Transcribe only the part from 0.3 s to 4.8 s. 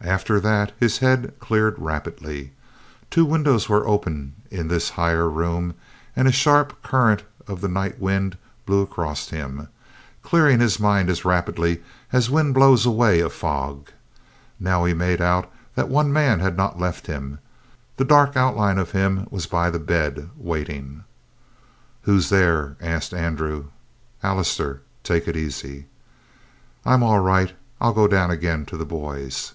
that his head cleared rapidly. Two windows were open in